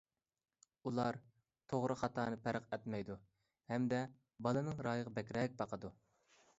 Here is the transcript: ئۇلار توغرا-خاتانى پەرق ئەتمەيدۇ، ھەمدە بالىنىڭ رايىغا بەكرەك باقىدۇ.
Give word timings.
ئۇلار 0.89 1.19
توغرا-خاتانى 1.73 2.41
پەرق 2.47 2.71
ئەتمەيدۇ، 2.73 3.19
ھەمدە 3.75 4.03
بالىنىڭ 4.49 4.85
رايىغا 4.89 5.19
بەكرەك 5.21 5.59
باقىدۇ. 5.63 5.99